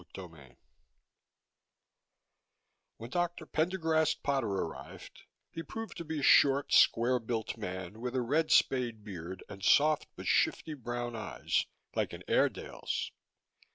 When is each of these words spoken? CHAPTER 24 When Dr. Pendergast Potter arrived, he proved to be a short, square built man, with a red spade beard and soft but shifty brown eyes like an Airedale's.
CHAPTER 0.15 0.25
24 0.31 0.57
When 2.97 3.09
Dr. 3.11 3.45
Pendergast 3.45 4.23
Potter 4.23 4.47
arrived, 4.47 5.25
he 5.51 5.61
proved 5.61 5.95
to 5.97 6.03
be 6.03 6.21
a 6.21 6.23
short, 6.23 6.73
square 6.73 7.19
built 7.19 7.55
man, 7.55 8.01
with 8.01 8.15
a 8.15 8.21
red 8.23 8.49
spade 8.49 9.03
beard 9.03 9.43
and 9.47 9.63
soft 9.63 10.07
but 10.15 10.25
shifty 10.25 10.73
brown 10.73 11.15
eyes 11.15 11.67
like 11.95 12.13
an 12.13 12.23
Airedale's. 12.27 13.11